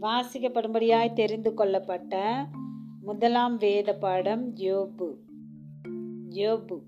வாசிக்கப்படும்படியாய் 0.00 1.12
தெரிந்து 1.12 1.54
கொள்ளப்பட்ட 1.54 2.46
முதலாம் 3.00 3.56
வேத 3.56 3.94
பாடம் 3.94 4.56
யோபு. 4.56 5.14
யோபு. 6.30 6.78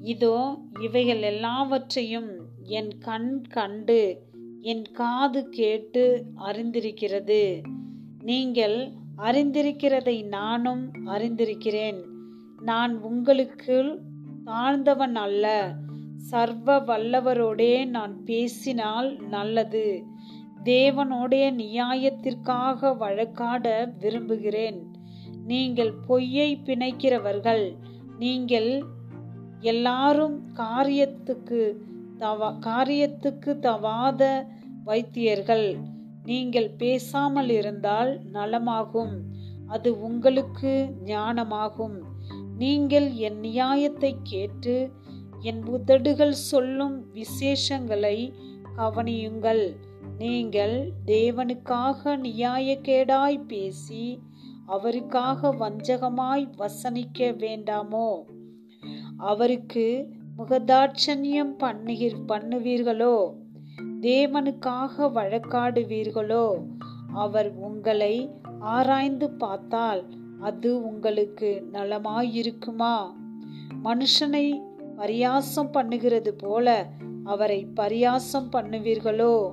இதோ 0.00 0.58
இவைகள் 0.80 1.22
எல்லாவற்றையும் 1.22 2.30
என் 2.62 2.98
கண் 2.98 3.42
கண்டு 3.42 4.26
என் 4.60 4.84
காது 4.92 5.48
கேட்டு 5.48 6.24
அறிந்திருக்கிறது. 6.36 7.62
நீங்கள் 8.22 8.92
அறிந்திருக்கிறதை 9.18 10.26
நானும் 10.26 10.92
அறிந்திருக்கிறேன். 11.06 12.04
நான் 12.60 13.02
உங்களுக்குள் 13.02 14.00
தாழ்ந்தவன் 14.46 15.14
அல்ல. 15.14 15.74
சர்வ 16.16 16.80
வல்லவரோடே 16.80 17.86
நான் 17.86 18.24
பேசினால் 18.24 19.16
நல்லது. 19.16 20.04
தேவனுடைய 20.64 21.44
நியாயத்திற்காக 21.52 22.96
வழக்காட 22.96 23.92
விரும்புகிறேன். 23.98 24.86
நீங்கள் 25.46 25.92
பொய்யை 26.06 26.60
பிணைக்கிறவர்கள். 26.64 27.76
நீங்கள் 28.18 28.84
எல்லாரும் 29.60 30.46
காரியத்துக்கு 30.54 31.76
தவா 32.16 32.58
காரியத்துக்கு 32.60 33.58
தவாத 33.58 34.46
வைத்தியர்கள். 34.84 35.76
நீங்கள் 36.24 36.70
பேசாமல் 36.70 37.48
இருந்தால் 37.48 38.20
நலமாகும். 38.32 39.14
அது 39.66 40.00
உங்களுக்கு 40.00 40.94
ஞானமாகும். 41.04 41.98
நீங்கள் 42.58 43.12
என் 43.12 43.38
நியாயத்தை 43.38 44.16
கேட்டு 44.22 44.90
என் 45.40 45.64
உதடுகள் 45.64 46.32
சொல்லும் 46.32 47.06
விசேஷங்களை 47.14 48.32
கவனியுங்கள் 48.78 49.76
நீங்கள் 50.18 50.92
தேவனுக்காக 51.06 52.04
நியாயக்கேடாய் 52.04 53.46
பேசி 53.46 54.20
அவருக்காக 54.66 55.54
வஞ்சகமாய் 55.54 56.50
வசனிக்க 56.56 57.30
வேண்டாமோ? 57.32 58.22
அவருக்கு 59.16 60.08
முகதாட்சண்யம் 60.38 61.56
பண்ணுகிற 61.58 62.16
பண்ணுவீர்களோ? 62.28 63.34
தேவனுக்காக 64.00 64.98
வழக்காடுவீர்களோ? 64.98 66.64
அவர் 67.14 67.54
உங்களை 67.54 68.30
ஆராய்ந்து 68.60 69.30
பார்த்தால் 69.30 70.04
அது 70.40 70.82
உங்களுக்கு 70.82 71.68
நலமாயிருக்குமா? 71.72 72.96
மனுஷனை 73.84 74.60
பரியாசம் 74.96 75.72
பண்ணுகிறது 75.72 76.28
போல 76.28 76.86
அவரை 77.28 77.66
பரியாசம் 77.76 78.50
பண்ணுவீர்களோ? 78.52 79.52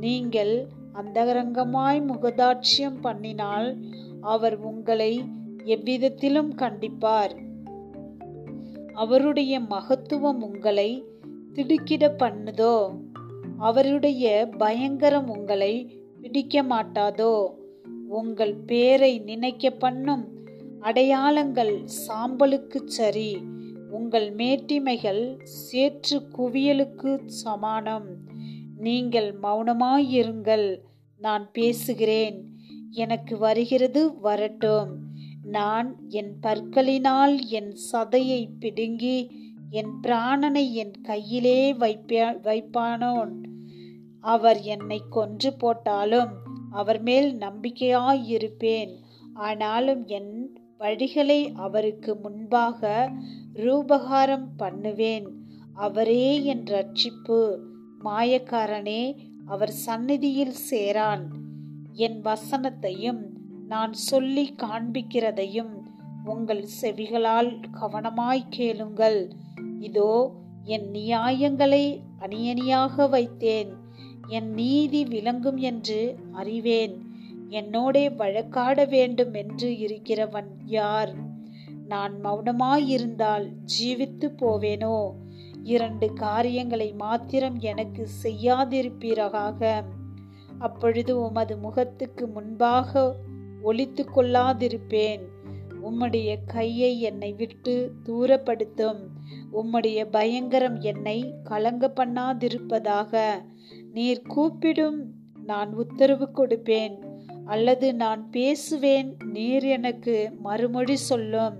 நீங்கள் 0.00 0.68
அந்தரங்கமாய் 0.94 2.00
முகதாட்சியம் 2.06 3.02
பண்ணினால் 3.02 3.68
அவர் 4.20 4.56
உங்களை 4.60 5.24
எவ்விதத்திலும் 5.64 6.54
கண்டிப்பார். 6.54 7.34
அவருடைய 8.94 9.60
மகத்துவம் 9.60 10.42
உங்களை 10.42 11.04
திடுக்கிட 11.52 12.14
பண்ணுதோ? 12.18 12.98
அவருடைய 13.58 14.48
பயங்கரம் 14.58 15.28
உங்களை 15.28 15.72
பிடிக்க 16.20 16.62
மாட்டாதோ? 16.62 17.50
உங்கள் 18.08 18.54
பேரை 18.54 19.18
நினைக்க 19.18 19.70
பண்ணும் 19.70 20.28
அடையாளங்கள் 20.80 21.84
சாம்பலுக்குச் 22.08 22.90
சரி. 22.98 23.42
உங்கள் 24.00 24.34
மேட்டிமைகள் 24.34 25.42
சேற்று 25.42 26.28
குவியலுக்கு 26.38 27.26
சமானம். 27.26 28.06
நீங்கள் 28.76 29.38
மௌனமாயிருங்கள். 29.42 30.78
நான் 31.18 31.50
பேசுகிறேன். 31.52 32.44
எனக்கு 32.90 33.38
வருகிறது 33.38 34.20
வரட்டும். 34.20 34.98
நான் 35.44 35.96
என் 36.08 36.36
பற்களினால் 36.42 37.46
என் 37.48 37.76
சதையை 37.92 38.48
பிடுங்கி 38.58 39.30
என் 39.70 39.92
பிராணனை 40.02 40.72
என் 40.72 41.00
கையிலே 41.02 41.74
வைப்பே 41.74 42.22
வைப்பானோன். 42.22 43.34
அவர் 44.20 44.62
என்னை 44.62 45.02
கொன்று 45.10 45.52
போட்டாலும் 45.52 46.32
அவர் 46.70 47.02
மேல் 47.02 47.38
நம்பிக்கையாயிருப்பேன். 47.38 48.92
ஆனாலும் 49.34 50.06
என் 50.06 50.59
வழிகளை 50.80 51.52
அவருக்கு 51.54 52.16
முன்பாக 52.16 53.10
ரூபகாரம் 53.54 54.46
பண்ணுவேன். 54.56 55.26
அவரே 55.74 56.44
என் 56.44 56.62
ரட்சிப்பு 56.62 57.58
மாயக்காரனே 58.04 59.16
அவர் 59.46 59.70
சந்நிதியில் 59.70 60.54
சேரான். 60.70 61.26
என் 61.92 62.22
வசனத்தையும் 62.22 63.22
நான் 63.66 63.92
சொல்லி 63.92 64.54
காண்பிக்கிறதையும் 64.62 65.74
உங்கள் 66.24 66.64
செவிகளால் 66.82 67.62
கவனமாய் 67.80 68.44
கேளுங்கள். 68.48 69.30
இதோ 69.80 70.32
என் 70.64 70.90
நியாயங்களை 70.90 72.00
அணியணியாக 72.20 73.08
வைத்தேன். 73.08 73.70
என் 74.26 74.50
நீதி 74.50 75.04
விளங்கும் 75.04 75.56
என்று 75.56 76.16
அறிவேன். 76.32 77.09
என்னோடே 77.50 78.14
வழக்காட 78.14 78.84
வேண்டும் 78.84 79.34
என்று 79.34 79.70
இருக்கிறவன் 79.70 80.48
யார்? 80.64 81.14
நான் 81.86 82.24
மௌனமாயிருந்தால் 82.24 83.50
ஜீவித்து 83.78 84.30
போவேனோ? 84.36 85.10
இரண்டு 85.62 86.12
காரியங்களை 86.12 86.92
மாத்திரம் 86.92 87.58
எனக்கு 87.58 88.08
செய்யாதிருப்பீராக. 88.22 89.84
அப்பொழுது 90.58 91.22
உமது 91.22 91.58
முகத்துக்கு 91.58 92.26
முன்பாக 92.26 93.16
ஒழித்து 93.62 94.06
கொள்ளாதிருப்பேன். 94.14 95.20
உம்முடைய 95.82 96.36
கையை 96.46 97.00
என்னை 97.00 97.32
விட்டு 97.32 97.92
தூரப்படுத்தும். 98.02 99.06
உம்முடைய 99.52 100.06
பயங்கரம் 100.10 100.80
என்னை 100.80 101.34
கலங்க 101.42 101.92
பண்ணாதிருப்பதாக. 101.96 103.30
நீர் 103.92 104.22
கூப்பிடும் 104.22 105.14
நான் 105.44 105.74
உத்தரவு 105.74 106.28
கொடுப்பேன். 106.34 107.09
அல்லது 107.50 107.94
நான் 107.94 108.30
பேசுவேன் 108.30 109.16
நீர் 109.32 109.62
எனக்கு 109.62 110.32
மறுமொழி 110.42 110.96
சொல்லும். 110.96 111.56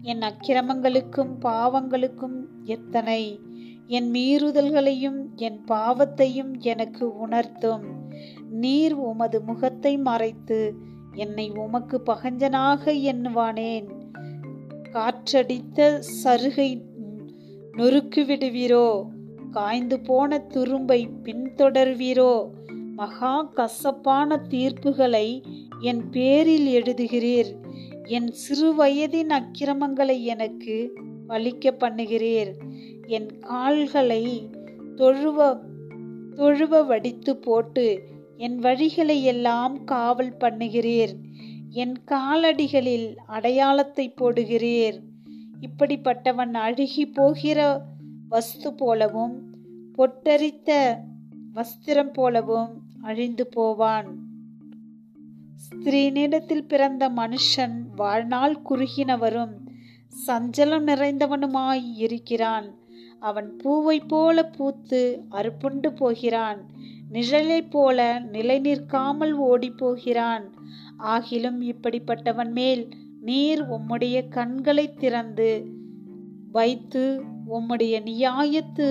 என் 0.00 0.18
அக்கிரமங்களுக்கும் 0.18 1.32
பாவங்களுக்கும் 1.42 2.38
எத்தனை? 2.64 3.40
என் 3.86 4.10
மீறுதல்களையும் 4.10 5.18
என் 5.36 5.60
பாவத்தையும் 5.68 6.58
எனக்கு 6.58 7.16
உணர்த்தும். 7.16 7.84
நீர் 8.50 8.92
உமது 8.92 9.42
முகத்தை 9.42 9.98
மறைத்து 9.98 10.74
என்னை 11.12 11.50
உமக்கு 11.50 12.02
பகஞ்சனாக 12.06 12.84
எண்ணுவானேன். 13.12 13.88
காற்றடித்த 14.92 16.02
சருகை 16.24 16.80
நொறுக்கு 17.72 18.24
விடுவீரோ 18.24 19.04
காய்ந்து 19.50 20.00
போன 20.00 20.38
துரும்பை 20.38 21.08
பின்தொடர்வீரோ? 21.22 22.32
மகா 22.96 23.42
கசப்பான 23.42 24.36
தீர்ப்புகளை 24.48 25.44
என் 25.80 26.10
பேரில் 26.10 26.68
எழுதுகிறீர். 26.76 27.50
என் 28.04 28.28
சிறு 28.32 28.68
வயதின் 28.78 29.32
அக்கிரமங்களை 29.38 30.24
எனக்கு 30.24 30.76
பழிக்க 31.26 31.74
பண்ணுகிறீர். 31.80 32.52
என் 33.06 33.38
கால்களை 33.38 34.48
தொழுவ 34.96 35.58
தொழுவ 36.36 36.86
வடித்து 36.86 37.36
போட்டு 37.36 38.02
என் 38.36 38.58
வழிகளை 38.58 39.22
எல்லாம் 39.22 39.84
காவல் 39.84 40.32
பண்ணுகிறீர். 40.40 41.12
என் 41.70 41.96
காலடிகளில் 42.10 43.16
அடையாளத்தை 43.26 44.14
போடுகிறீர். 44.20 44.98
இப்படிப்பட்டவன் 45.60 46.54
அழுகி 46.54 47.06
போகிற 47.06 47.60
வஸ்து 48.28 48.74
போலவும் 48.74 49.36
பொட்டரித்த 49.98 50.70
வஸ்திரம் 51.54 52.12
போலவும் 52.12 52.72
அழிந்து 53.06 53.46
போவான். 53.46 54.08
ஸ்திரீனிடத்தில் 55.64 56.68
பிறந்த 56.68 57.08
மனுஷன் 57.08 57.76
வாழ்நாள் 57.96 58.62
குறுகினவரும் 58.62 59.54
சஞ்சலம் 60.26 60.86
நிறைந்தவனுமாய் 60.90 61.86
இருக்கிறான். 61.96 62.68
அவன் 63.20 63.56
பூவை 63.56 63.98
போல 64.00 64.44
பூத்து 64.44 65.00
அறுப்புண்டு 65.30 65.88
போகிறான். 65.94 66.60
நிழலை 67.12 67.60
போல 67.70 68.18
நிலை 68.18 68.58
நிற்காமல் 68.58 69.34
ஓடி 69.46 69.70
போகிறான். 69.70 70.46
ஆகிலும் 70.98 71.60
இப்படிப்பட்டவன் 71.72 72.52
மேல் 72.52 72.82
நீர் 73.20 73.62
உம்முடைய 73.68 74.28
கண்களை 74.28 74.86
திறந்து 74.94 75.50
வைத்து 76.52 77.04
உம்முடைய 77.50 77.94
நியாயத்து 78.10 78.88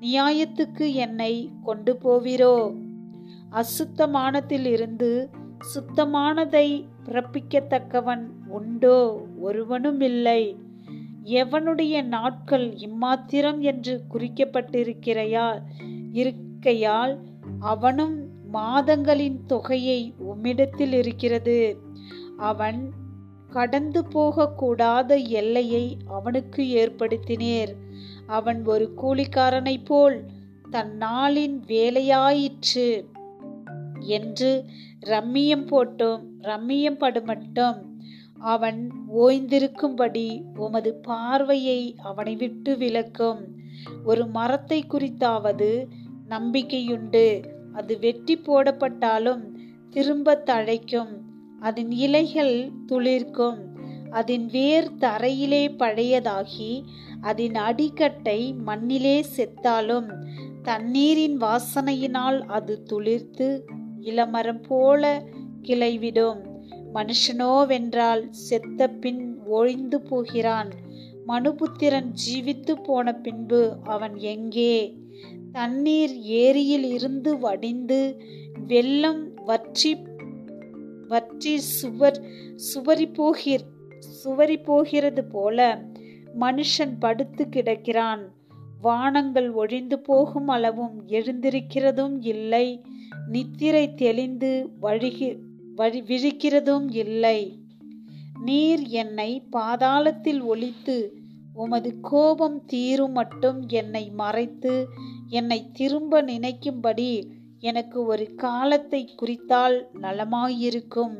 நியாயத்துக்கு 0.00 0.86
என்னை 0.94 1.34
கொண்டு 1.62 1.92
போவீரோ? 2.04 2.88
அசுத்தமானத்தில் 3.50 4.66
இருந்து 4.66 5.30
சுத்தமானதை 5.74 6.86
பிறப்பிக்கத்தக்கவன் 7.04 8.26
உண்டோ 8.48 9.26
ஒருவனும் 9.38 10.00
இல்லை 10.00 10.56
எவனுடைய 11.24 12.02
நாட்கள் 12.02 12.74
இம்மாத்திரம் 12.74 13.58
என்று 13.58 14.02
குறிக்கப்பட்டிருக்கிறையால் 14.14 15.60
இருக்கையால் 16.12 17.20
அவனும் 17.60 18.28
மாதங்களின் 18.52 19.46
தொகையை 19.46 20.14
உம்மிடத்தில் 20.18 20.92
இருக்கிறது. 20.92 21.80
அவன் 22.36 22.92
கடந்து 23.50 24.02
போகக்கூடாத 24.02 25.26
எல்லையை 25.26 25.96
அவனுக்கு 26.06 26.62
ஏற்படுத்தினேர். 26.64 27.72
அவன் 28.26 28.64
ஒரு 28.64 28.92
கூலிக்காரனைப் 28.96 29.84
போல் 29.84 30.24
தன் 30.70 30.98
நாளின் 30.98 31.56
வேலையாயிற்று. 31.66 33.04
என்று 34.00 34.64
ரம்மியம் 35.06 35.66
போட்டும். 35.66 36.22
ரம்மியம் 36.42 37.00
படுமட்டும். 37.00 37.82
அவன் 38.38 38.92
ஓய்ந்திருக்கும்படி 39.18 40.42
உமது 40.54 40.94
பார்வையை 40.94 41.94
அவனை 42.02 42.36
விட்டு 42.36 42.76
விலக்கும். 42.76 43.44
ஒரு 44.04 44.26
மரத்தை 44.26 44.84
குறித்தாவது 44.88 45.86
நம்பிக்கையுண்டு. 46.28 47.44
அது 47.72 47.98
வெட்டி 47.98 48.36
போடப்பட்டாலும் 48.36 49.42
திரும்ப 49.90 50.42
தழைக்கும். 50.46 51.18
அதன் 51.60 51.90
இலைகள் 51.90 52.70
துளிர்க்கும். 52.86 53.58
அதன் 54.10 54.46
வேர் 54.46 54.92
தரையிலே 54.98 55.64
பழையதாகி 55.78 56.82
அதன் 57.20 57.54
அடிக்கட்டை 57.54 58.52
மண்ணிலே 58.52 59.24
செத்தாலும் 59.36 60.12
தண்ணீரின் 60.62 61.40
வாசனையினால் 61.40 62.40
அது 62.46 62.82
துளிர்த்து 62.92 63.60
இளமரம் 64.00 64.62
போல 64.62 65.22
கிளைவிடும். 65.62 66.40
மனுஷனோவென்றால் 66.94 68.22
செத்த 68.30 68.88
பின் 68.88 69.38
ஒழிந்து 69.46 70.00
போகிறான். 70.00 70.70
மனுபுத்திரன் 71.26 72.10
ஜீவித்து 72.22 72.72
போன 72.82 73.14
பின்பு 73.14 73.76
அவன் 73.84 74.16
எங்கே? 74.16 74.98
தண்ணீர் 75.52 76.14
ஏரியில் 76.16 76.88
இருந்து 76.92 77.38
வடிந்து 77.38 78.20
வெள்ளம் 78.66 79.34
வற்றி 79.44 79.92
வற்றி 81.08 81.58
சுவர் 81.58 82.18
சுவரி 82.54 83.06
போகிற 83.06 83.62
சுவரி 83.98 84.56
போகிறது 84.58 85.24
போல 85.24 85.58
மனுஷன் 86.40 86.92
படுத்து 86.98 87.48
கிடக்கிறான். 87.48 88.22
வானங்கள் 88.80 89.50
ஒழிந்து 89.50 89.98
போகும் 89.98 90.48
அளவும் 90.48 90.96
எழுந்திருக்கிறதும் 91.08 92.16
இல்லை. 92.20 92.82
நித்திரை 93.26 93.94
தெளிந்து 93.94 94.70
வழிகி 94.82 95.36
வழி 95.76 96.02
விழிக்கிறதும் 96.02 96.94
இல்லை. 96.94 97.60
நீர் 98.44 98.82
என்னை 98.86 99.42
பாதாளத்தில் 99.52 100.40
ஒழித்து 100.40 101.14
உமது 101.54 102.00
கோபம் 102.00 102.64
தீரும் 102.64 103.12
மட்டும் 103.12 103.68
என்னை 103.68 104.10
மறைத்து 104.10 104.88
என்னை 105.28 105.70
திரும்ப 105.72 106.22
நினைக்கும்படி 106.22 107.28
எனக்கு 107.58 108.04
ஒரு 108.04 108.34
காலத்தை 108.34 109.14
குறித்தால் 109.22 109.86
நலமாயிருக்கும். 110.02 111.16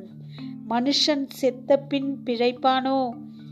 மனுஷன் 0.68 1.26
செத்த 1.26 1.78
பின் 1.78 2.18
பிழைப்பானோ? 2.24 3.10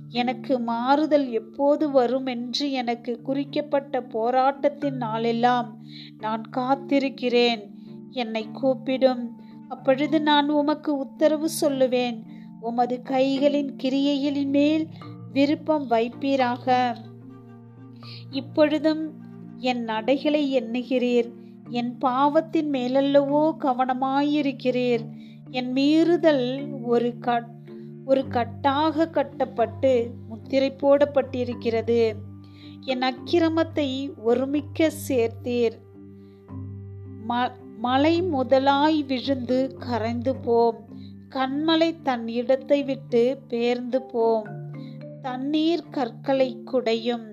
எனக்கு 0.08 0.58
மாறுதல் 0.58 1.30
எப்போது 1.30 1.90
வரும் 1.90 2.26
என்று 2.26 2.70
எனக்கு 2.70 3.20
குறிக்கப்பட்ட 3.22 4.02
போராட்டத்தின் 4.02 4.96
நாளெல்லாம் 4.96 5.76
நான் 6.18 6.50
காத்திருக்கிறேன். 6.56 7.76
என்னை 8.10 8.50
கூப்பிடும். 8.50 9.40
அப்பொழுது 9.68 10.20
நான் 10.20 10.48
உமக்கு 10.48 10.96
உத்தரவு 10.96 11.48
சொல்லுவேன். 11.60 12.22
உமது 12.60 13.00
கைகளின் 13.04 13.76
கிரியைகளின் 13.82 14.50
மேல் 14.50 14.88
விருப்பம் 15.32 15.90
வைப்பீராக. 15.90 16.96
இப்பொழுதும் 18.30 19.12
என் 19.56 19.82
நடைகளை 19.82 20.60
எண்ணுகிறீர். 20.60 21.32
என் 21.68 21.98
பாவத்தின் 21.98 22.70
மேலல்லவோ 22.70 23.54
கவனமாயிருக்கிறீர். 23.60 25.10
என் 25.50 25.72
மீறுதல் 25.72 26.82
ஒரு 26.82 27.18
கட் 27.18 27.56
ஒரு 28.04 28.24
கட்டாக 28.28 29.10
கட்டப்பட்டு 29.10 30.10
முத்திரை 30.28 30.76
போடப்பட்டிருக்கிறது. 30.82 32.12
என் 32.80 33.00
அக்கிரமத்தை 33.00 34.10
ஒருமிக்க 34.22 34.92
சேர்த்தீர். 35.08 35.76
மலை 37.78 38.22
முதலாய் 38.22 39.02
விழுந்து 39.02 39.76
கரைந்து 39.78 40.36
போம். 40.36 40.78
கண்மலை 41.30 41.94
தன் 42.02 42.28
இடத்தை 42.28 42.82
விட்டு 42.82 43.38
பேர்ந்து 43.50 44.02
போம். 44.12 44.46
தண்ணீர் 45.22 45.84
கற்களை 45.90 46.58
குடையும். 46.64 47.26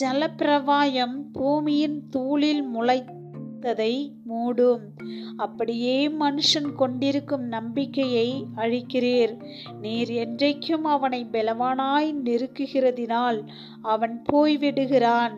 ஜலப்பிரவாயம் 0.00 1.16
பூமியின் 1.32 2.08
தூளில் 2.10 2.64
முளைத்ததை 2.74 4.10
மூடும். 4.28 4.82
அப்படியே 5.36 6.08
மனுஷன் 6.08 6.74
கொண்டிருக்கும் 6.76 7.44
நம்பிக்கையை 7.44 8.46
அழிக்கிறீர். 8.56 9.42
நீர் 9.80 10.10
என்றைக்கும் 10.10 10.84
அவனை 10.84 11.26
பலவானாய் 11.32 12.14
நெருக்குகிறதினால் 12.24 13.46
அவன் 13.82 14.22
போய்விடுகிறான். 14.32 15.34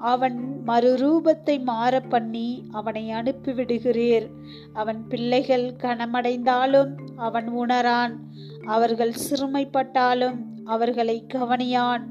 அவன் 0.00 0.62
மறுரூபத்தை 0.66 1.62
மாற 1.62 2.00
பண்ணி 2.00 2.66
அவனை 2.72 3.10
அனுப்பிவிடுகிறீர். 3.10 4.28
அவன் 4.72 5.08
பிள்ளைகள் 5.08 5.72
கனமடைந்தாலும் 5.82 6.96
அவன் 7.16 7.48
உணரான். 7.58 8.14
அவர்கள் 8.64 9.12
சிறுமைப்பட்டாலும் 9.30 10.38
அவர்களை 10.64 11.24
கவனியான். 11.34 12.04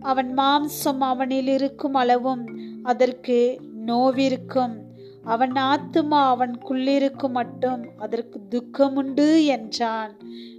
அவன் 0.00 0.34
மாம்சம் 0.34 0.98
அவனில் 0.98 1.46
இருக்கும் 1.46 1.94
அளவும் 1.94 2.44
அதற்கு 2.82 3.60
நோவிருக்கும். 3.86 4.76
அவன் 5.24 5.52
ஆத்துமா 5.52 6.20
அவனுக்குள்ளிருக்கும் 6.34 7.30
மட்டும் 7.30 7.86
அதற்கு 7.98 8.40
துக்கமுண்டு 8.48 9.44
என்றான். 9.44 10.16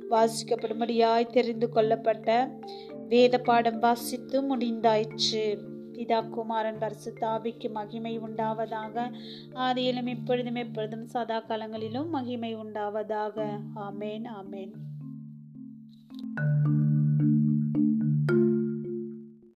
வாசிக்கப்படும்படியாய் 0.09 1.29
தெரிந்து 1.29 1.69
கொள்ளப்பட்ட 1.69 2.59
வேத 3.09 3.37
பாடம் 3.37 3.79
வாசித்து 3.79 4.57
முடிந்தாயிற்று. 4.57 5.73
பிதா 5.95 6.29
குமாரன் 6.29 6.77
பரிசுத்தாவிக்கு 6.77 7.71
மகிமை 7.71 8.19
உண்டாவதாக. 8.19 9.11
ஆதியிலும் 9.53 10.07
இப்பொழுதும் 10.07 10.55
எப்பொழுதும் 10.55 11.07
சதா 11.07 11.39
காலங்களிலும் 11.39 12.09
மகிமை 12.09 12.55
உண்டாவதாக. 12.55 13.61
ஆமேன் 13.75 14.25
ஆமேன். 14.43 14.71